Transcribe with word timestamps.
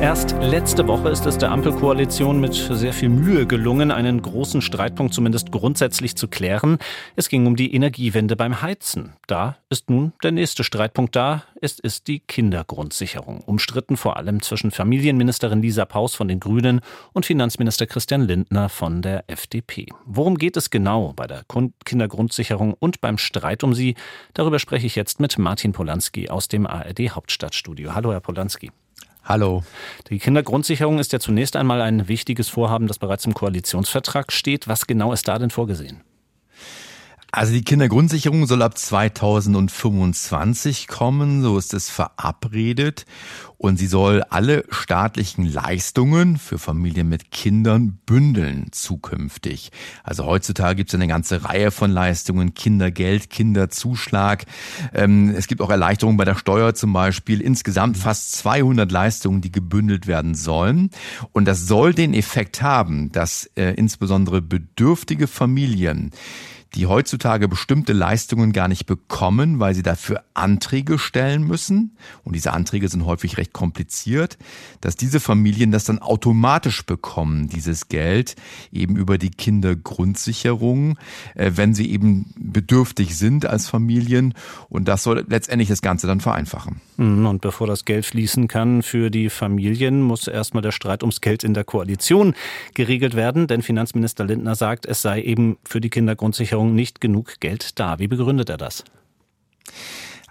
Erst 0.00 0.32
letzte 0.40 0.86
Woche 0.86 1.08
ist 1.08 1.24
es 1.24 1.38
der 1.38 1.50
Ampelkoalition 1.50 2.38
mit 2.38 2.52
sehr 2.52 2.92
viel 2.92 3.08
Mühe 3.08 3.46
gelungen, 3.46 3.90
einen 3.90 4.20
großen 4.20 4.60
Streitpunkt 4.60 5.14
zumindest 5.14 5.50
grundsätzlich 5.50 6.16
zu 6.16 6.28
klären. 6.28 6.78
Es 7.16 7.28
ging 7.28 7.46
um 7.46 7.56
die 7.56 7.74
Energiewende 7.74 8.36
beim 8.36 8.60
Heizen. 8.60 9.14
Da 9.26 9.56
ist 9.70 9.88
nun 9.88 10.12
der 10.22 10.32
nächste 10.32 10.62
Streitpunkt 10.62 11.16
da. 11.16 11.44
Es 11.60 11.78
ist 11.78 12.06
die 12.08 12.20
Kindergrundsicherung. 12.20 13.40
Umstritten 13.40 13.96
vor 13.96 14.18
allem 14.18 14.42
zwischen 14.42 14.70
Familienministerin 14.72 15.62
Lisa 15.62 15.86
Paus 15.86 16.14
von 16.14 16.28
den 16.28 16.38
Grünen 16.38 16.80
und 17.12 17.24
Finanzminister 17.24 17.86
Christian 17.86 18.22
Lindner 18.22 18.68
von 18.68 19.00
der 19.00 19.24
FDP. 19.28 19.86
Worum 20.04 20.36
geht 20.36 20.58
es 20.58 20.68
genau 20.68 21.14
bei 21.14 21.26
der 21.26 21.44
Kindergrundsicherung 21.84 22.74
und 22.74 23.00
beim 23.00 23.16
Streit 23.16 23.64
um 23.64 23.72
sie? 23.72 23.94
Darüber 24.34 24.58
spreche 24.58 24.86
ich 24.86 24.96
jetzt 24.96 25.18
mit 25.18 25.38
Martin 25.38 25.72
Polanski 25.72 26.28
aus 26.28 26.48
dem 26.48 26.66
ARD 26.66 27.10
Hauptstadtstudio. 27.10 27.94
Hallo, 27.94 28.12
Herr 28.12 28.20
Polanski. 28.20 28.70
Hallo. 29.24 29.62
Die 30.10 30.18
Kindergrundsicherung 30.18 30.98
ist 30.98 31.14
ja 31.14 31.18
zunächst 31.18 31.56
einmal 31.56 31.80
ein 31.80 32.08
wichtiges 32.08 32.50
Vorhaben, 32.50 32.88
das 32.88 32.98
bereits 32.98 33.24
im 33.24 33.32
Koalitionsvertrag 33.32 34.30
steht. 34.30 34.68
Was 34.68 34.86
genau 34.86 35.14
ist 35.14 35.28
da 35.28 35.38
denn 35.38 35.48
vorgesehen? 35.48 36.02
Also 37.36 37.52
die 37.52 37.64
Kindergrundsicherung 37.64 38.46
soll 38.46 38.62
ab 38.62 38.78
2025 38.78 40.86
kommen, 40.86 41.42
so 41.42 41.58
ist 41.58 41.74
es 41.74 41.90
verabredet. 41.90 43.06
Und 43.58 43.76
sie 43.76 43.88
soll 43.88 44.22
alle 44.30 44.64
staatlichen 44.70 45.44
Leistungen 45.44 46.38
für 46.38 46.58
Familien 46.58 47.08
mit 47.08 47.32
Kindern 47.32 47.98
bündeln 48.06 48.68
zukünftig. 48.70 49.72
Also 50.04 50.26
heutzutage 50.26 50.76
gibt 50.76 50.90
es 50.90 50.94
eine 50.94 51.08
ganze 51.08 51.44
Reihe 51.44 51.72
von 51.72 51.90
Leistungen, 51.90 52.54
Kindergeld, 52.54 53.30
Kinderzuschlag. 53.30 54.44
Ähm, 54.92 55.34
es 55.36 55.48
gibt 55.48 55.60
auch 55.60 55.70
Erleichterungen 55.70 56.16
bei 56.16 56.24
der 56.24 56.36
Steuer 56.36 56.74
zum 56.74 56.92
Beispiel. 56.92 57.40
Insgesamt 57.40 57.96
fast 57.96 58.30
200 58.36 58.92
Leistungen, 58.92 59.40
die 59.40 59.50
gebündelt 59.50 60.06
werden 60.06 60.36
sollen. 60.36 60.90
Und 61.32 61.46
das 61.46 61.66
soll 61.66 61.94
den 61.94 62.14
Effekt 62.14 62.62
haben, 62.62 63.10
dass 63.10 63.50
äh, 63.56 63.74
insbesondere 63.74 64.40
bedürftige 64.40 65.26
Familien 65.26 66.12
die 66.74 66.86
heutzutage 66.86 67.46
bestimmte 67.48 67.92
Leistungen 67.92 68.52
gar 68.52 68.68
nicht 68.68 68.86
bekommen, 68.86 69.60
weil 69.60 69.74
sie 69.74 69.82
dafür 69.82 70.24
Anträge 70.34 70.98
stellen 70.98 71.44
müssen. 71.44 71.96
Und 72.24 72.34
diese 72.34 72.52
Anträge 72.52 72.88
sind 72.88 73.06
häufig 73.06 73.38
recht 73.38 73.52
kompliziert, 73.52 74.36
dass 74.80 74.96
diese 74.96 75.20
Familien 75.20 75.70
das 75.70 75.84
dann 75.84 76.00
automatisch 76.00 76.84
bekommen, 76.84 77.48
dieses 77.48 77.88
Geld, 77.88 78.34
eben 78.72 78.96
über 78.96 79.18
die 79.18 79.30
Kindergrundsicherung, 79.30 80.98
äh, 81.34 81.52
wenn 81.54 81.74
sie 81.74 81.90
eben 81.90 82.32
bedürftig 82.36 83.16
sind 83.16 83.46
als 83.46 83.68
Familien. 83.68 84.34
Und 84.68 84.88
das 84.88 85.04
soll 85.04 85.24
letztendlich 85.28 85.68
das 85.68 85.80
Ganze 85.80 86.06
dann 86.06 86.20
vereinfachen. 86.20 86.80
Mhm, 86.96 87.26
und 87.26 87.40
bevor 87.40 87.68
das 87.68 87.84
Geld 87.84 88.04
fließen 88.04 88.48
kann 88.48 88.82
für 88.82 89.10
die 89.10 89.30
Familien, 89.30 90.02
muss 90.02 90.26
erstmal 90.26 90.62
der 90.62 90.72
Streit 90.72 91.02
ums 91.02 91.20
Geld 91.20 91.44
in 91.44 91.54
der 91.54 91.64
Koalition 91.64 92.34
geregelt 92.74 93.14
werden. 93.14 93.46
Denn 93.46 93.62
Finanzminister 93.62 94.24
Lindner 94.24 94.56
sagt, 94.56 94.86
es 94.86 95.02
sei 95.02 95.22
eben 95.22 95.56
für 95.64 95.80
die 95.80 95.90
Kindergrundsicherung 95.90 96.63
Regierung 96.64 96.74
nicht 96.74 97.00
genug 97.00 97.40
Geld 97.40 97.78
da. 97.78 97.98
Wie 97.98 98.08
begründet 98.08 98.48
er 98.48 98.56
das? 98.56 98.84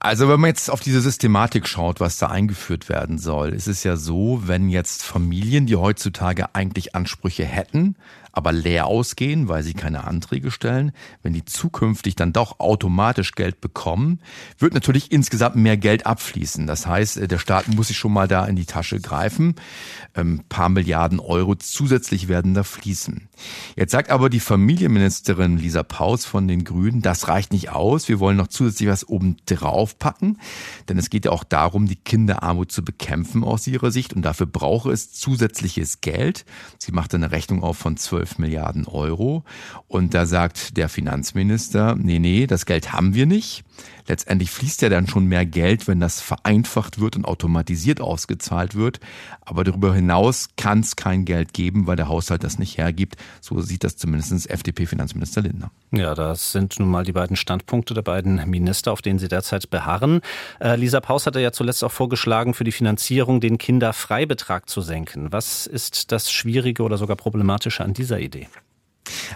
Also 0.00 0.28
wenn 0.28 0.38
man 0.38 0.48
jetzt 0.48 0.70
auf 0.70 0.80
diese 0.80 1.00
Systematik 1.00 1.66
schaut, 1.66 1.98
was 1.98 2.18
da 2.18 2.28
eingeführt 2.28 2.88
werden 2.88 3.18
soll, 3.18 3.52
ist 3.52 3.66
es 3.66 3.82
ja 3.82 3.96
so, 3.96 4.42
wenn 4.44 4.68
jetzt 4.68 5.02
Familien, 5.02 5.66
die 5.66 5.74
heutzutage 5.74 6.54
eigentlich 6.54 6.94
Ansprüche 6.94 7.44
hätten, 7.44 7.96
aber 8.38 8.52
leer 8.52 8.86
ausgehen, 8.86 9.48
weil 9.48 9.64
sie 9.64 9.74
keine 9.74 10.04
Anträge 10.04 10.52
stellen, 10.52 10.92
wenn 11.22 11.32
die 11.32 11.44
zukünftig 11.44 12.14
dann 12.14 12.32
doch 12.32 12.60
automatisch 12.60 13.32
Geld 13.32 13.60
bekommen, 13.60 14.20
wird 14.58 14.74
natürlich 14.74 15.10
insgesamt 15.10 15.56
mehr 15.56 15.76
Geld 15.76 16.06
abfließen. 16.06 16.68
Das 16.68 16.86
heißt, 16.86 17.16
äh, 17.16 17.26
der 17.26 17.38
Staat 17.38 17.66
muss 17.66 17.88
sich 17.88 17.96
schon 17.96 18.12
mal 18.12 18.28
da 18.28 18.46
in 18.46 18.54
die 18.54 18.64
Tasche 18.64 19.00
greifen. 19.00 19.56
Ein 20.14 20.20
ähm, 20.20 20.44
paar 20.48 20.68
Milliarden 20.68 21.18
Euro 21.18 21.56
zusätzlich 21.56 22.28
werden 22.28 22.54
da 22.54 22.62
fließen. 22.62 23.28
Jetzt 23.74 23.90
sagt 23.90 24.08
aber 24.10 24.30
die 24.30 24.38
Familienministerin 24.38 25.58
Lisa 25.58 25.82
Paus 25.82 26.24
von 26.24 26.46
den 26.46 26.62
Grünen, 26.62 27.02
das 27.02 27.26
reicht 27.26 27.52
nicht 27.52 27.70
aus. 27.70 28.08
Wir 28.08 28.20
wollen 28.20 28.36
noch 28.36 28.46
zusätzlich 28.46 28.88
was 28.88 29.08
oben 29.08 29.36
drauf 29.46 29.98
packen. 29.98 30.38
Denn 30.88 30.96
es 30.96 31.10
geht 31.10 31.24
ja 31.24 31.32
auch 31.32 31.42
darum, 31.42 31.88
die 31.88 31.96
Kinderarmut 31.96 32.70
zu 32.70 32.84
bekämpfen 32.84 33.42
aus 33.42 33.66
ihrer 33.66 33.90
Sicht. 33.90 34.12
Und 34.12 34.22
dafür 34.22 34.46
brauche 34.46 34.92
es 34.92 35.12
zusätzliches 35.12 36.00
Geld. 36.00 36.44
Sie 36.78 36.92
macht 36.92 37.12
eine 37.14 37.32
Rechnung 37.32 37.64
auf 37.64 37.78
von 37.78 37.96
12 37.96 38.27
12 38.28 38.38
Milliarden 38.38 38.86
Euro. 38.86 39.44
Und 39.86 40.14
da 40.14 40.26
sagt 40.26 40.76
der 40.76 40.88
Finanzminister, 40.88 41.96
nee, 41.96 42.18
nee, 42.18 42.46
das 42.46 42.66
Geld 42.66 42.92
haben 42.92 43.14
wir 43.14 43.26
nicht. 43.26 43.64
Letztendlich 44.08 44.50
fließt 44.50 44.80
ja 44.82 44.88
dann 44.88 45.06
schon 45.06 45.26
mehr 45.26 45.44
Geld, 45.44 45.86
wenn 45.86 46.00
das 46.00 46.22
vereinfacht 46.22 46.98
wird 46.98 47.16
und 47.16 47.26
automatisiert 47.26 48.00
ausgezahlt 48.00 48.74
wird. 48.74 49.00
Aber 49.42 49.64
darüber 49.64 49.94
hinaus 49.94 50.48
kann 50.56 50.80
es 50.80 50.96
kein 50.96 51.26
Geld 51.26 51.52
geben, 51.52 51.86
weil 51.86 51.96
der 51.96 52.08
Haushalt 52.08 52.42
das 52.42 52.58
nicht 52.58 52.78
hergibt. 52.78 53.16
So 53.42 53.60
sieht 53.60 53.84
das 53.84 53.96
zumindest 53.96 54.48
FDP-Finanzminister 54.48 55.42
Lindner. 55.42 55.70
Ja, 55.90 56.14
das 56.14 56.52
sind 56.52 56.78
nun 56.80 56.90
mal 56.90 57.04
die 57.04 57.12
beiden 57.12 57.36
Standpunkte 57.36 57.92
der 57.92 58.02
beiden 58.02 58.48
Minister, 58.48 58.92
auf 58.92 59.02
denen 59.02 59.18
sie 59.18 59.28
derzeit 59.28 59.68
beharren. 59.68 60.22
Äh, 60.58 60.76
Lisa 60.76 61.00
Paus 61.00 61.26
hatte 61.26 61.40
ja 61.40 61.52
zuletzt 61.52 61.84
auch 61.84 61.92
vorgeschlagen, 61.92 62.54
für 62.54 62.64
die 62.64 62.72
Finanzierung 62.72 63.40
den 63.40 63.58
Kinderfreibetrag 63.58 64.68
zu 64.70 64.80
senken. 64.80 65.32
Was 65.32 65.66
ist 65.66 66.12
das 66.12 66.32
Schwierige 66.32 66.82
oder 66.82 66.96
sogar 66.96 67.16
Problematische 67.16 67.84
an 67.84 67.92
dieser 68.08 68.20
Idee? 68.20 68.48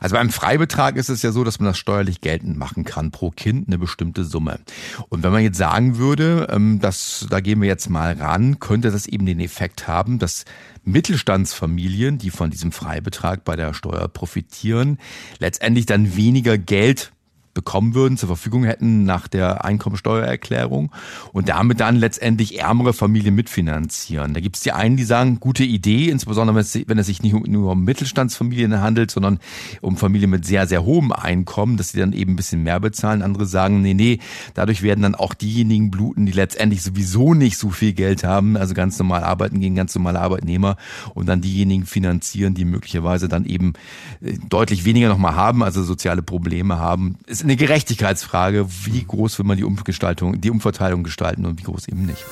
Also 0.00 0.16
beim 0.16 0.30
Freibetrag 0.30 0.96
ist 0.96 1.08
es 1.08 1.22
ja 1.22 1.32
so, 1.32 1.44
dass 1.44 1.58
man 1.58 1.68
das 1.68 1.78
steuerlich 1.78 2.20
geltend 2.20 2.58
machen 2.58 2.84
kann, 2.84 3.10
pro 3.10 3.30
Kind 3.30 3.68
eine 3.68 3.78
bestimmte 3.78 4.24
Summe. 4.24 4.60
Und 5.08 5.22
wenn 5.22 5.32
man 5.32 5.42
jetzt 5.42 5.58
sagen 5.58 5.96
würde, 5.96 6.48
ähm, 6.50 6.80
dass, 6.80 7.26
da 7.30 7.40
gehen 7.40 7.60
wir 7.60 7.68
jetzt 7.68 7.88
mal 7.88 8.14
ran, 8.14 8.58
könnte 8.58 8.90
das 8.90 9.06
eben 9.06 9.26
den 9.26 9.40
Effekt 9.40 9.88
haben, 9.88 10.18
dass 10.18 10.44
Mittelstandsfamilien, 10.84 12.18
die 12.18 12.30
von 12.30 12.50
diesem 12.50 12.72
Freibetrag 12.72 13.44
bei 13.44 13.56
der 13.56 13.72
Steuer 13.72 14.08
profitieren, 14.08 14.98
letztendlich 15.38 15.86
dann 15.86 16.16
weniger 16.16 16.58
Geld 16.58 17.12
bekommen 17.54 17.94
würden, 17.94 18.16
zur 18.16 18.28
Verfügung 18.28 18.64
hätten 18.64 19.04
nach 19.04 19.28
der 19.28 19.64
Einkommensteuererklärung 19.64 20.90
und 21.32 21.48
damit 21.48 21.80
dann 21.80 21.96
letztendlich 21.96 22.58
ärmere 22.60 22.92
Familien 22.92 23.34
mitfinanzieren. 23.34 24.34
Da 24.34 24.40
gibt 24.40 24.56
es 24.56 24.62
die 24.62 24.72
einen, 24.72 24.96
die 24.96 25.04
sagen, 25.04 25.38
gute 25.38 25.64
Idee, 25.64 26.08
insbesondere 26.08 26.56
wenn 26.56 26.98
es 26.98 27.06
sich 27.06 27.22
nicht 27.22 27.34
nur 27.46 27.72
um 27.72 27.84
Mittelstandsfamilien 27.84 28.80
handelt, 28.80 29.10
sondern 29.10 29.38
um 29.80 29.96
Familien 29.96 30.30
mit 30.30 30.46
sehr, 30.46 30.66
sehr 30.66 30.84
hohem 30.84 31.12
Einkommen, 31.12 31.76
dass 31.76 31.90
sie 31.90 32.00
dann 32.00 32.12
eben 32.12 32.32
ein 32.32 32.36
bisschen 32.36 32.62
mehr 32.62 32.80
bezahlen. 32.80 33.22
Andere 33.22 33.46
sagen, 33.46 33.82
nee, 33.82 33.94
nee, 33.94 34.18
dadurch 34.54 34.82
werden 34.82 35.02
dann 35.02 35.14
auch 35.14 35.34
diejenigen 35.34 35.90
bluten, 35.90 36.26
die 36.26 36.32
letztendlich 36.32 36.82
sowieso 36.82 37.34
nicht 37.34 37.58
so 37.58 37.70
viel 37.70 37.92
Geld 37.92 38.24
haben, 38.24 38.56
also 38.56 38.72
ganz 38.74 38.98
normal 38.98 39.24
arbeiten 39.24 39.60
gegen 39.60 39.74
ganz 39.74 39.94
normale 39.94 40.20
Arbeitnehmer 40.20 40.76
und 41.14 41.26
dann 41.28 41.42
diejenigen 41.42 41.84
finanzieren, 41.84 42.54
die 42.54 42.64
möglicherweise 42.64 43.28
dann 43.28 43.44
eben 43.44 43.74
äh, 44.22 44.38
deutlich 44.48 44.84
weniger 44.84 45.08
nochmal 45.08 45.34
haben, 45.34 45.62
also 45.62 45.82
soziale 45.82 46.22
Probleme 46.22 46.78
haben. 46.78 47.16
Es 47.26 47.41
ist 47.42 47.46
eine 47.46 47.56
Gerechtigkeitsfrage, 47.56 48.66
wie 48.84 49.04
groß 49.04 49.38
will 49.38 49.46
man 49.46 49.56
die 49.56 49.64
Umgestaltung, 49.64 50.40
die 50.40 50.50
Umverteilung 50.50 51.02
gestalten 51.02 51.44
und 51.44 51.58
wie 51.58 51.64
groß 51.64 51.88
eben 51.88 52.06
nicht. 52.06 52.24